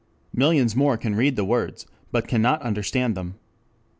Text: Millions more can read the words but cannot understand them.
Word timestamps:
Millions 0.33 0.75
more 0.75 0.97
can 0.97 1.13
read 1.13 1.35
the 1.35 1.45
words 1.45 1.85
but 2.11 2.27
cannot 2.27 2.59
understand 2.63 3.13
them. 3.15 3.35